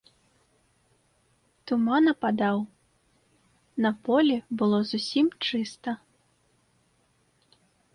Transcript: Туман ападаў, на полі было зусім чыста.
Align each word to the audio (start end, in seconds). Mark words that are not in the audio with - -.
Туман 1.73 2.05
ападаў, 2.15 2.57
на 3.87 3.91
полі 4.11 4.37
было 4.59 4.77
зусім 4.95 5.27
чыста. 5.49 5.91